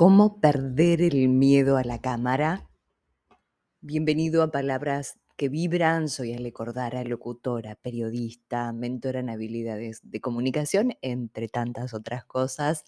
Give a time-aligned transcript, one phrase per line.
[0.00, 2.70] ¿Cómo perder el miedo a la cámara?
[3.82, 6.08] Bienvenido a Palabras que Vibran.
[6.08, 12.84] Soy Ale Cordara, locutora, periodista, mentora en habilidades de comunicación, entre tantas otras cosas.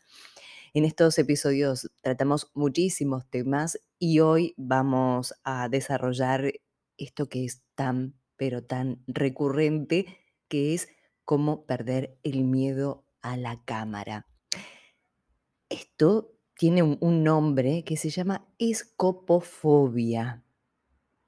[0.72, 6.50] En estos episodios tratamos muchísimos temas y hoy vamos a desarrollar
[6.96, 10.06] esto que es tan, pero tan recurrente,
[10.48, 10.88] que es
[11.26, 14.26] cómo perder el miedo a la cámara.
[15.68, 16.31] Esto
[16.62, 20.44] tiene un, nombre que se llama escopofobia.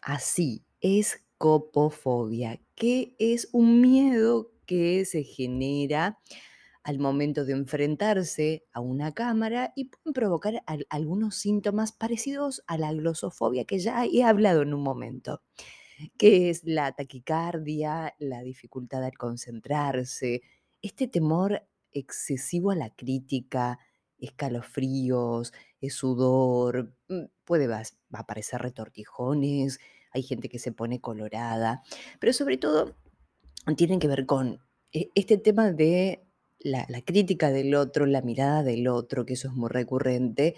[0.00, 6.20] Así, escopofobia, que es un miedo que se genera
[6.84, 12.78] al momento de enfrentarse a una cámara y pueden provocar al- algunos síntomas parecidos a
[12.78, 15.42] la glosofobia que ya he hablado en un momento,
[16.16, 20.42] que es la taquicardia, la dificultad al concentrarse,
[20.80, 23.80] este temor excesivo a la crítica,
[24.24, 29.78] escalofríos, eh, sudor, mm, puede va a aparecer retortijones,
[30.12, 31.83] hay gente que se pone colorada,
[32.20, 32.94] pero sobre todo
[33.77, 34.61] tienen que ver con
[34.92, 36.27] e- este tema de
[36.58, 40.55] la, la crítica del otro, la mirada del otro, que eso es muy recurrente.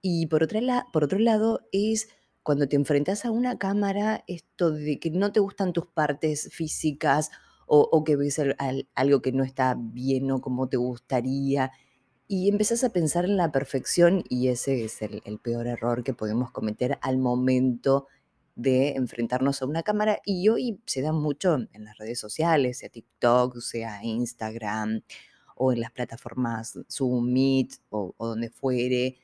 [0.00, 2.08] Y por, otra la- por otro lado es
[2.42, 7.30] cuando te enfrentas a una cámara, esto de que no te gustan tus partes físicas
[7.66, 11.72] o, que ves al- algo que no está bien o como te gustaría.
[12.28, 16.50] Y empezás a pensar en la perfección y ese es el, peor error que podemos
[16.50, 18.06] cometer al momento
[18.54, 20.18] de enfrentarnos a una cámara.
[20.24, 25.02] Y hoy se da mucho en las redes sociales, sea TikTok, sea Instagram
[25.56, 29.18] o en las plataformas Zoom, Meet o, donde fuere,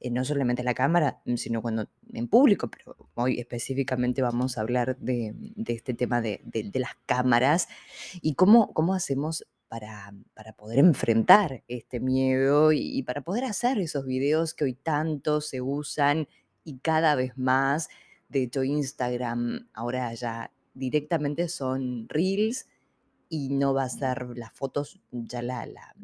[0.00, 4.62] eh, no solamente la cámara, mm, sino cuando en público, pero hoy específicamente vamos a
[4.62, 5.34] hablar de,
[5.66, 7.68] este tema de, de- de las cámaras
[8.20, 13.78] y cómo, cómo hacemos para, para poder enfrentar este miedo y, y para poder hacer
[13.78, 16.28] esos videos que hoy tanto se usan
[16.62, 17.88] y cada vez más.
[18.28, 22.68] De hecho, Instagram ahora ya directamente son reels
[23.28, 25.94] y no va a ser las fotos, ya la, la,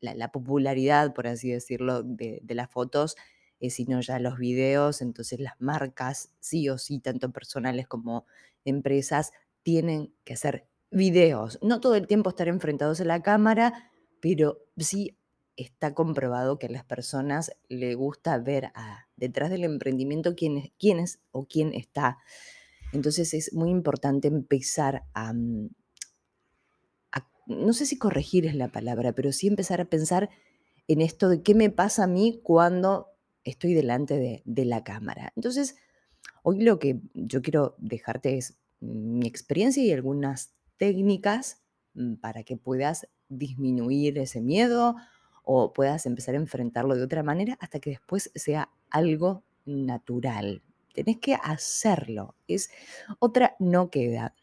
[0.00, 3.16] la- la popularidad, por así decirlo, de, de las fotos,
[3.60, 5.02] eh, sino ya los videos.
[5.02, 8.26] Entonces las marcas, sí o sí, tanto personales como
[8.64, 9.32] empresas,
[9.62, 11.58] tienen que hacer videos.
[11.62, 13.90] No todo el tiempo estar enfrentados a la cámara,
[14.20, 15.16] pero sí
[15.56, 20.72] está comprobado que a las personas le gusta ver a- detrás del emprendimiento quién es,
[20.78, 22.18] quién o quién está.
[22.92, 25.68] Entonces es muy importante empezar a, mm,
[27.12, 30.30] a- no sé si corregir es la palabra, pero sí empezar a pensar
[30.86, 33.08] en esto de qué me pasa a mí cuando
[33.44, 35.32] estoy delante de, de la cámara.
[35.36, 35.76] Entonces,
[36.42, 41.62] hoy lo que yo quiero dejarte es mi experiencia y algunas técnicas
[41.94, 44.96] mm, para que puedas disminuir ese miedo
[45.44, 50.62] o puedas empezar a enfrentarlo de otra manera hasta que después sea algo natural.
[50.94, 52.34] Tenés que hacerlo.
[52.48, 52.70] Es
[53.18, 54.34] otra no queda.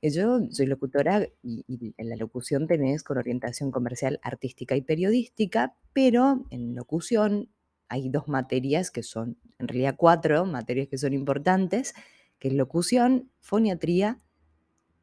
[0.00, 4.82] Eh, Yo soy locutora y, y en la locución tenés con orientación comercial, artística y
[4.82, 7.50] periodística, pero en locución
[7.88, 11.94] hay dos materias que son, en realidad cuatro materias que son importantes,
[12.38, 14.18] que es locución, foniatría,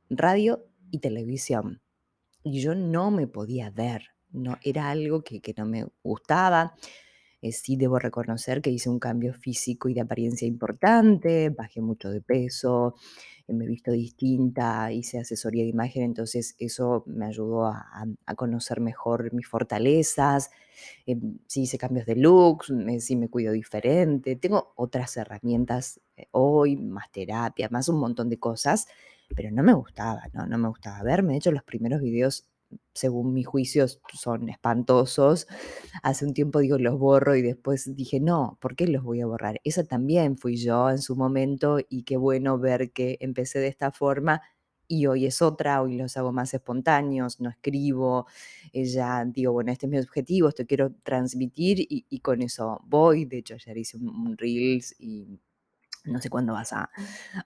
[0.10, 1.82] radio y televisión.
[2.44, 6.76] Y yo no me podía ver, no, era algo que, que no me gustaba.
[7.42, 12.12] Eh, sí debo reconocer que hice un cambio físico y de apariencia importante, bajé mucho
[12.12, 12.96] de peso,
[13.48, 18.36] eh, me he visto distinta, hice asesoría de imagen, entonces eso me ayudó a, a-
[18.36, 20.52] conocer mejor mis fortalezas,
[21.08, 26.78] eh, sí hice cambios de looks, sí me cuido diferente, tengo otras herramientas eh, hoy,
[26.78, 28.88] más terapia, más un montón de cosas,
[29.36, 30.46] pero no me gustaba, ¿no?
[30.48, 32.48] No me gustaba verme, de hecho los primeros videos,
[32.94, 35.48] según mis juicios, son espantosos,
[36.04, 39.28] Hace un tiempo digo, los borro y después dije, no, ¿por qué los voy a
[39.28, 39.60] borrar?
[39.64, 43.92] Esa también fui yo en su momento y qué bueno ver que empecé de esta
[43.92, 44.42] forma
[44.92, 48.28] y hoy es otra, hoy los hago más espontáneos, no escribo,
[48.74, 53.24] ya digo, bueno, este es mi objetivo, esto quiero transmitir y, con eso voy.
[53.26, 55.40] De hecho, ayer hice un Reels y
[56.06, 56.90] no sé cuándo vas a,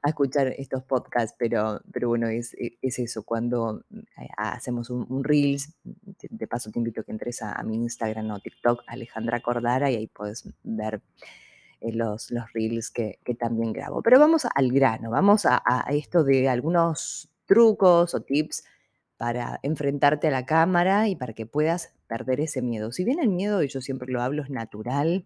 [0.01, 4.89] a escuchar estos podcasts, pero, pero bueno, es, e- es eso, cuando mm, eh, hacemos
[4.89, 8.39] un, un Reels, de paso te invito a que entres a, a mi Instagram o
[8.39, 11.01] TikTok, Alejandra Cordara, y ahí puedes ver
[11.81, 14.01] eh, los, los Reels que, que también grabo.
[14.01, 18.63] Pero vamos al grano, vamos a, a esto de algunos trucos o tips
[19.17, 22.91] para enfrentarte a la cámara y para que puedas perder ese miedo.
[22.91, 25.25] Si bien el miedo, y yo siempre lo hablo, es natural,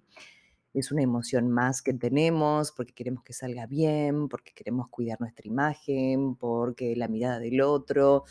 [0.80, 5.48] es una emoción más que tenemos, porque queremos que salga bien, porque queremos cuidar nuestra
[5.48, 8.26] imagen, porque la mirada del otro,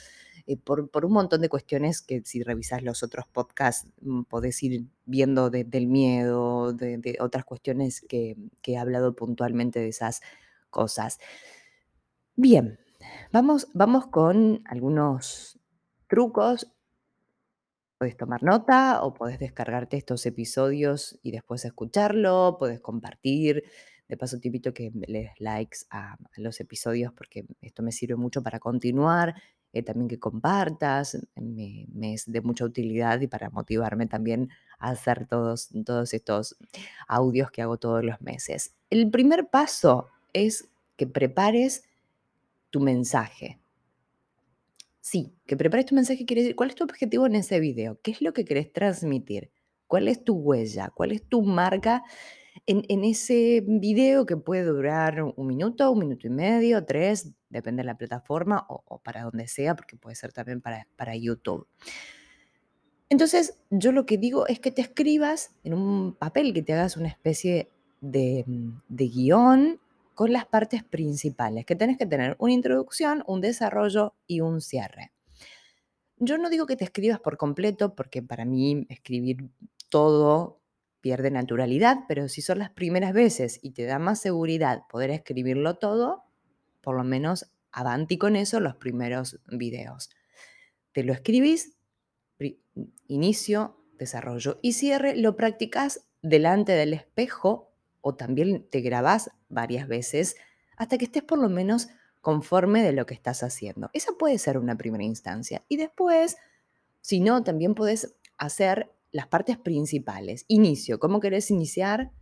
[0.46, 4.86] eh, por, un montón de cuestiones que si revisas los otros podcasts mm, podés ir
[5.04, 10.22] viendo del miedo, de, otras cuestiones que, que he hablado puntualmente de esas
[10.70, 11.18] cosas.
[12.34, 12.78] Bien,
[13.32, 15.58] vamos, vamos con algunos
[16.06, 16.72] trucos
[17.98, 23.64] Puedes tomar nota o puedes descargarte estos episodios y después escucharlo, puedes compartir.
[24.08, 28.42] De paso, te que le des likes a, los episodios porque esto me sirve mucho
[28.42, 29.34] para continuar.
[29.72, 34.48] Eh, también que compartas, me, es de mucha utilidad y para motivarme también
[34.78, 36.56] a hacer todos, todos estos
[37.06, 38.74] audios que hago todos los meses.
[38.90, 41.84] El primer paso es que prepares
[42.70, 43.58] tu mensaje.
[45.10, 48.10] Sí, que prepares tu mensaje quiere decir cuál es tu objetivo en ese video, qué
[48.10, 49.50] es lo que querés transmitir,
[49.87, 52.02] cuál es tu huella, cuál es tu marca
[52.66, 57.87] en, ese video que puede durar un minuto, un minuto y medio, tres, depende de
[57.87, 61.66] la plataforma o, para donde sea, porque puede ser también para, para YouTube.
[63.08, 66.99] Entonces, yo lo que digo es que te escribas en un papel, que te hagas
[66.99, 67.70] una especie
[68.02, 68.44] de,
[68.90, 69.81] de guion
[70.19, 75.12] con las partes principales, que tenés que tener una introducción, un desarrollo y un cierre.
[76.17, 79.49] Yo no digo que te escribas por completo, porque para mí escribir
[79.88, 80.61] todo
[81.00, 85.76] pierde naturalidad, pero si son las primeras veces y te da más seguridad poder escribirlo
[85.76, 86.25] todo,
[86.81, 90.11] por lo menos avanti con eso los primeros videos.
[90.91, 91.79] Te lo escribís,
[93.06, 97.70] inicio, desarrollo y cierre, lo practicas delante del espejo
[98.00, 100.36] o también te grabás varias veces
[100.76, 101.88] hasta que estés por lo menos
[102.20, 103.90] conforme de lo que estás haciendo.
[103.92, 105.64] Esa puede ser una primera instancia.
[105.68, 106.36] Y después,
[107.00, 110.44] si no, también puedes hacer las partes principales.
[110.48, 112.12] Inicio, ¿cómo querés iniciar?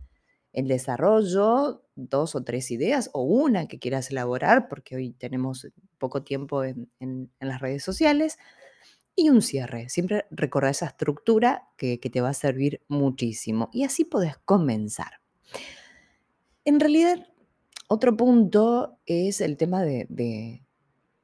[0.53, 5.67] El desarrollo, dos o tres ideas o una que quieras elaborar, porque hoy tenemos
[5.99, 6.89] poco tiempo en,
[7.39, 8.37] las redes sociales.
[9.15, 9.89] Y un cierre.
[9.89, 13.69] Siempre recordar esa estructura que, que te va a servir muchísimo.
[13.73, 15.21] Y así podés comenzar.
[16.67, 17.25] En realidad,
[17.87, 20.65] otro punto es el tema de,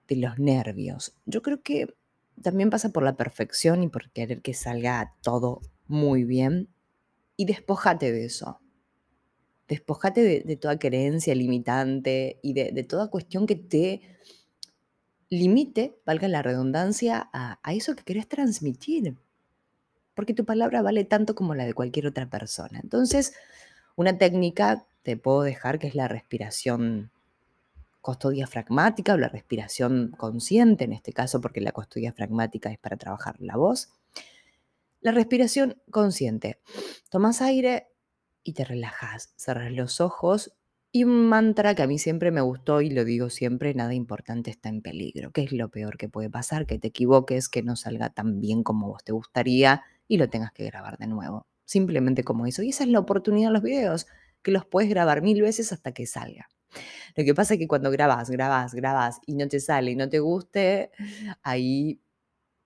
[0.07, 1.17] los nervios.
[1.25, 1.93] Yo creo que
[2.41, 6.69] también pasa por la perfección y por querer que salga todo muy bien.
[7.35, 8.61] Y despojate de eso.
[9.67, 14.01] Despojate de, toda creencia limitante y de, toda cuestión que te
[15.27, 19.17] limite, valga la redundancia, a, a eso que querés transmitir.
[20.15, 22.79] Porque tu palabra vale tanto como la de cualquier otra persona.
[22.81, 23.33] Entonces,
[23.97, 27.11] una técnica te puedo dejar que es la respiración
[28.01, 33.55] costodiafragmática o la respiración consciente, en este caso porque la costodiafragmática es para trabajar la
[33.55, 33.89] voz.
[34.99, 36.59] La respiración consciente.
[37.09, 37.87] Tomas aire
[38.43, 40.53] y te relajas, cerras los ojos
[40.91, 44.51] y un mantra que a mí siempre me gustó y lo digo siempre, nada importante
[44.51, 45.31] está en peligro.
[45.31, 46.65] ¿Qué es lo peor que puede pasar?
[46.65, 50.51] Que te equivoques, que no salga tan bien como vos te gustaría y lo tengas
[50.51, 51.47] que grabar de nuevo.
[51.65, 52.63] Simplemente como eso.
[52.63, 54.07] Y esa es la oportunidad de los videos
[54.43, 56.49] que los puedes grabar mil veces hasta que salga.
[57.15, 60.09] Lo que pasa es que cuando grabas, grabas, grabas y no te sale y no
[60.09, 60.91] te guste,
[61.43, 62.01] ahí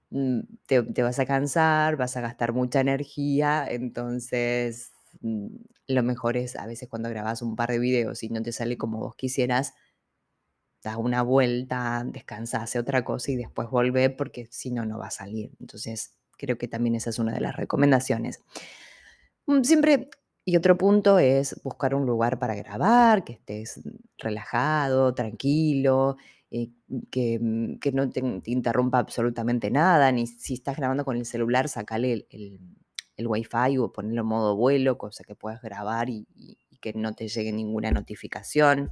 [0.10, 4.92] mm, te, vas a cansar, vas a gastar mucha energía, entonces
[5.22, 5.48] mm,
[5.88, 8.78] lo mejor es a veces cuando grabas un par de videos y no te sale
[8.78, 9.74] como vos quisieras,
[10.84, 15.08] da una vuelta, descansa, hace otra cosa y después vuelve porque si no, no va
[15.08, 15.52] a salir.
[15.60, 18.42] Entonces, creo que también esa es una de las recomendaciones.
[19.48, 20.10] Mm, siempre
[20.50, 23.82] y otro punto es buscar un lugar para grabar, que estés
[24.18, 26.16] relajado, tranquilo,
[26.50, 26.70] eh,
[27.12, 31.68] que, mm, que, no te, interrumpa absolutamente nada, ni si estás grabando con el celular,
[31.68, 32.62] sacale el,
[33.18, 36.26] el, wifi o ponerlo en modo vuelo, cosa que puedas grabar y,
[36.80, 38.90] que no te llegue ninguna notificación.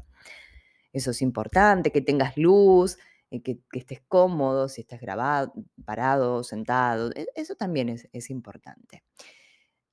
[0.92, 2.98] Eso es importante, que tengas luz,
[3.32, 5.54] eh, que, estés cómodo, si estás grabado,
[5.86, 9.04] parado, sentado, e, eso también es importante.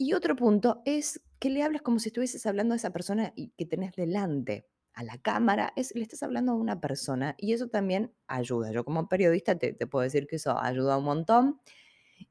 [0.02, 3.66] Y otro punto es que le hables como si estuvieses hablando a esa persona que
[3.66, 8.12] tenés delante a la cámara, es, le estás hablando a una persona y eso también
[8.26, 8.72] ayuda.
[8.72, 11.60] Yo como periodista te, puedo decir que eso ayuda un montón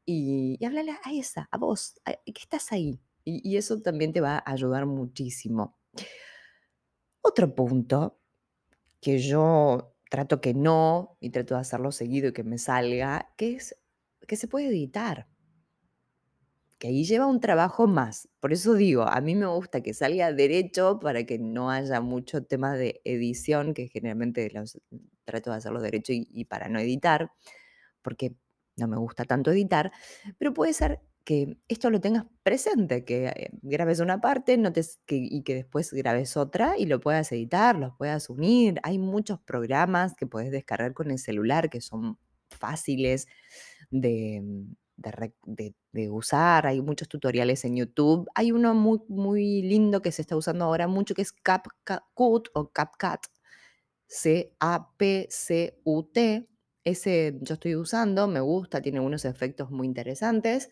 [0.05, 2.99] y, y háblale a esa, a vos, que estás ahí.
[3.23, 5.79] Y, y eso también te va a ayudar muchísimo.
[7.21, 8.19] Otro punto
[8.99, 13.53] que yo trato que no y trato de hacerlo seguido y que me salga, que
[13.53, 13.77] es
[14.27, 15.30] que se puede editar
[16.81, 18.27] que ahí lleva un trabajo más.
[18.39, 22.43] Por eso digo, a mí me gusta que salga derecho para que no haya mucho
[22.43, 24.81] tema de edición, que generalmente los,
[25.23, 27.31] trato de hacerlo derecho y, para no editar,
[28.01, 28.33] porque
[28.77, 29.91] no me gusta tanto editar,
[30.39, 34.59] pero puede ser que esto lo tengas presente, que eh, grabes una parte
[35.05, 38.79] que, y que después grabes otra y lo puedas editar, los puedas unir.
[38.81, 42.17] Hay muchos programas que puedes descargar con el celular que son
[42.49, 43.27] fáciles
[43.91, 44.41] de,
[45.01, 46.67] de, de, usar.
[46.67, 48.27] Hay muchos tutoriales en YouTube.
[48.35, 52.69] Hay uno muy, muy lindo que se está usando ahora mucho que es CapCut o
[52.69, 53.21] CapCut.
[54.07, 55.27] C-A-P-C-U-T.
[56.83, 60.69] Ese yo estoy usando, me gusta, tiene unos efectos muy interesantes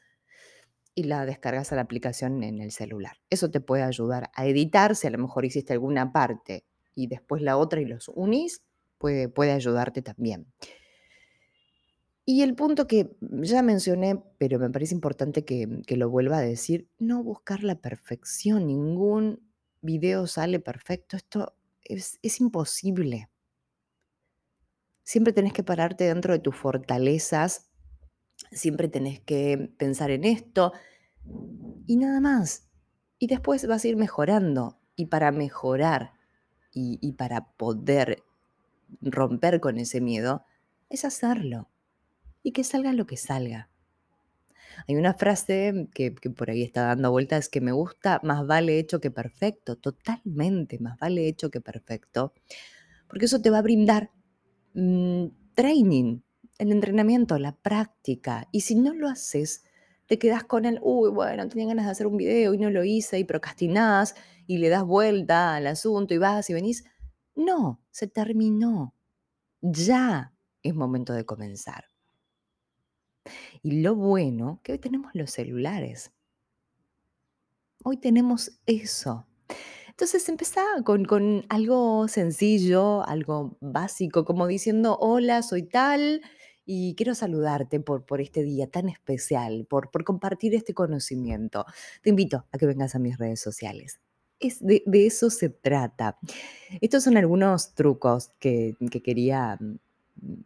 [0.95, 3.17] y la descargas a la aplicación en el celular.
[3.29, 7.41] Eso te puede ayudar a editar, si a lo mejor hiciste alguna parte y después
[7.41, 8.63] la otra y los unís,
[8.97, 10.47] puede, puede ayudarte también.
[12.29, 16.41] Y el punto que ya mencioné, pero me parece importante que, que lo vuelva a
[16.41, 19.49] decir, no buscar la perfección, ningún
[19.81, 23.31] video sale perfecto, esto es, imposible.
[25.01, 27.71] Siempre tenés que pararte dentro de tus fortalezas,
[28.51, 30.71] siempre tenés que pensar en esto
[31.87, 32.69] y nada más.
[33.17, 34.77] Y después vas a ir mejorando.
[34.95, 36.13] Y para mejorar
[36.73, 38.21] y para poder
[39.01, 40.45] romper con ese miedo,
[40.91, 41.69] es hacerlo
[42.49, 43.69] y que salga lo que salga.
[44.87, 48.99] Hay una frase que, por ahí está dando vueltas que me gusta, más vale hecho
[48.99, 52.33] que perfecto, totalmente, más vale hecho que perfecto,
[53.07, 54.09] porque eso te va a brindar
[54.73, 56.21] mm, training,
[56.57, 59.63] el entrenamiento, la práctica, y si no lo haces,
[60.07, 62.83] te quedas con el, uy, bueno, tenía ganas de hacer un video y no lo
[62.83, 64.15] hice, y procrastinás
[64.47, 66.83] y le das vuelta al asunto y vas y venís.
[67.35, 68.95] No, se terminó.
[69.61, 71.89] Ya es momento de comenzar.
[73.63, 76.11] Y lo bueno, que hoy tenemos los celulares.
[77.83, 79.25] Hoy tenemos eso.
[79.89, 86.21] Entonces empezá con, con algo sencillo, algo básico, como diciendo, hola, soy tal
[86.71, 91.65] y quiero saludarte por, este día tan especial, por, compartir este conocimiento.
[92.03, 93.99] Te invito a que vengas a mis redes sociales.
[94.39, 96.19] Es de, de eso se trata.
[96.79, 100.43] Estos son algunos trucos que, que quería mm,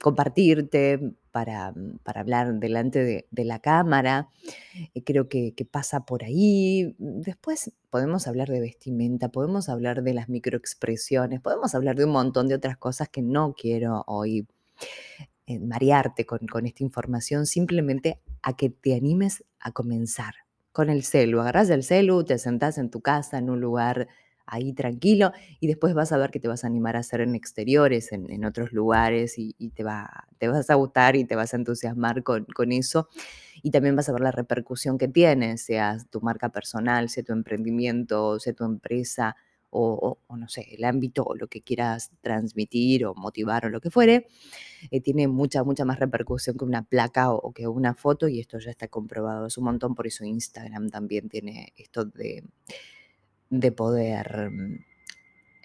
[0.00, 4.28] compartirte, para, para hablar delante de, la cámara.
[4.94, 6.94] Eh, creo que, que, pasa por ahí.
[6.98, 12.48] Después podemos hablar de vestimenta, podemos hablar de las microexpresiones, podemos hablar de un montón
[12.48, 14.46] de otras cosas que no quiero hoy
[15.46, 20.34] eh, marearte con, con esta información, simplemente a que te animes a comenzar
[20.72, 21.40] con el celu.
[21.40, 24.08] Agarras el celu, te sentás en tu casa, en un lugar
[24.50, 27.34] ahí tranquilo y después vas a ver que te vas a animar a hacer en
[27.34, 31.56] exteriores, en, otros lugares y, te, va, te vas a gustar y te vas a
[31.56, 33.08] entusiasmar con, con eso.
[33.62, 37.32] Y también vas a ver la repercusión que tiene, sea tu marca personal, sea tu
[37.32, 39.36] emprendimiento, sea tu empresa
[39.70, 43.90] o, no sé, el ámbito o lo que quieras transmitir o motivar o lo que
[43.90, 44.26] fuere,
[44.90, 48.58] eh, tiene mucha, mucha más repercusión que una placa o, que una foto y esto
[48.58, 52.44] ya está comprobado, es un montón, por eso Instagram también tiene esto de
[53.50, 54.84] de poder, mm,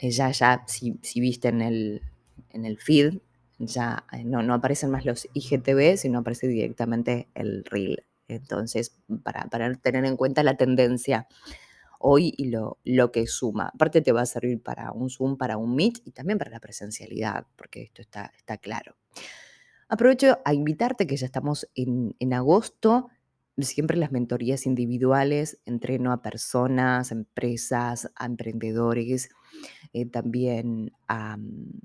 [0.02, 2.02] ya, ya, si, si viste en el,
[2.50, 3.20] en el feed,
[3.60, 8.04] ya eh, no, no aparecen más los IGTV, sino aparece directamente el reel.
[8.28, 11.28] Entonces, para, para tener en cuenta la tendencia
[12.00, 13.72] hoy y lo, lo, que suma.
[13.74, 16.60] Aparte te va a servir para un Zoom, para un Meet y también para la
[16.60, 18.96] presencialidad, porque esto está, está claro.
[19.88, 23.10] Aprovecho a invitarte que ya estamos en, en agosto
[23.60, 29.30] siempre las mentorías individuales, entreno a personas, empresas, a emprendedores,
[29.94, 31.80] eh, también a, mm,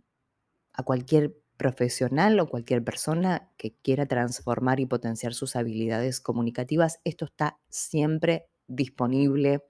[0.72, 7.00] a cualquier profesional o cualquier persona que quiera transformar y potenciar sus habilidades comunicativas.
[7.04, 9.64] Esto está siempre disponible.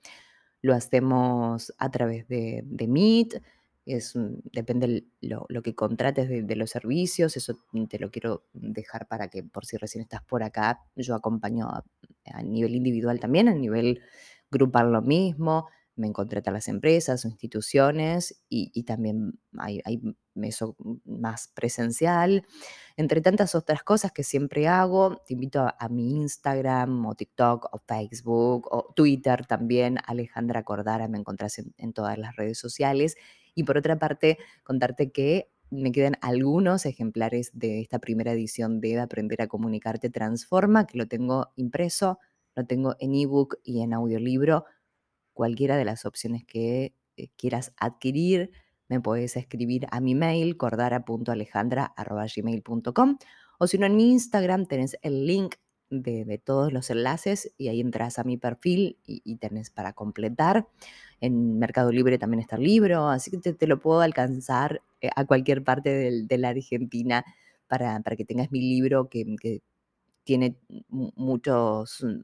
[0.63, 3.43] Lo hacemos a través de, de Meet,
[4.53, 9.43] depende lo, lo, que contrates de, los servicios, eso te lo quiero dejar para que
[9.43, 11.85] por si recién estás por acá, yo acompaño a,
[12.43, 14.01] nivel individual también, a nivel
[14.51, 20.01] grupal lo mismo, me contratan las empresas o instituciones y, también hay, hay,
[20.43, 22.47] eso más presencial,
[22.97, 27.79] entre tantas otras cosas que siempre hago, te invito a, mi Instagram o TikTok o
[27.79, 33.17] Facebook o Twitter también, Alejandra Cordara, me encontrás en, en todas las redes sociales
[33.61, 38.99] y por otra parte, contarte que me quedan algunos ejemplares de esta primera edición de
[38.99, 42.19] Aprender a Comunicarte Transforma, que lo tengo impreso,
[42.57, 44.65] lo tengo en ebook y en audiolibro.
[45.35, 48.51] Cualquiera de las opciones que eh, quieras adquirir,
[48.89, 53.19] me puedes escribir a mi mail cordara.alejandra.gmail.com
[53.59, 55.57] o si no en mi Instagram tenés el link
[55.91, 60.69] de, todos los enlaces y ahí entras a mi perfil y, tenés para completar.
[61.21, 65.25] En Mercado Libre también está el libro, así que te, lo puedo alcanzar eh, a
[65.27, 65.91] cualquier parte
[66.27, 67.25] de, la Argentina
[67.69, 69.61] para, para que tengas mi libro que,
[70.25, 70.57] tiene
[70.89, 72.21] muchos mm,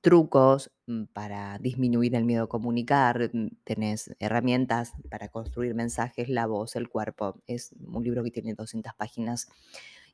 [0.00, 6.46] trucos mm, para disminuir el miedo a comunicar, mm, tenés herramientas para construir mensajes, la
[6.46, 7.40] voz, el cuerpo.
[7.46, 9.48] Es un libro que tiene 200 páginas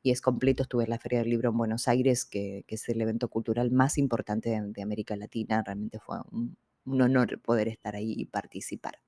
[0.03, 0.63] y es completo.
[0.63, 3.97] Estuve en la Feria del Libro en Buenos Aires, que, es el evento cultural más
[3.97, 5.63] importante de, América Latina.
[5.65, 8.99] Realmente fue un, un honor poder estar ahí y participar.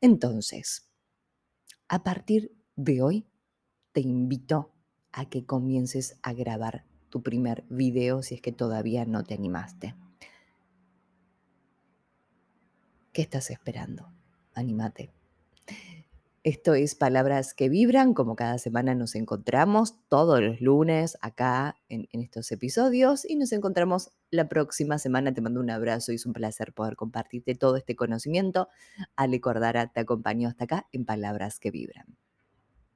[0.00, 0.90] Entonces,
[1.88, 3.26] a partir de hoy,
[3.92, 4.72] te invito
[5.12, 9.94] a que comiences a grabar tu primer video si es que todavía no te animaste.
[13.12, 14.12] ¿Qué estás esperando?
[14.54, 15.10] Anímate.
[16.42, 22.08] Esto es Palabras que Vibran, como cada semana nos encontramos todos los lunes acá en,
[22.12, 25.34] estos episodios y nos encontramos la próxima semana.
[25.34, 28.68] Te mando un abrazo y es un placer poder compartirte todo este conocimiento.
[29.16, 32.16] Ale Cordara te acompañó hasta acá en Palabras que Vibran.